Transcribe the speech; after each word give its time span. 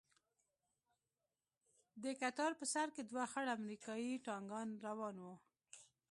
د 2.03 2.05
کتار 2.21 2.51
په 2.59 2.65
سر 2.73 2.87
کښې 2.95 3.03
دوه 3.11 3.25
خړ 3.31 3.45
امريکايي 3.57 4.13
ټانگان 4.27 4.69
روان 4.85 5.15
وو. 5.23 5.35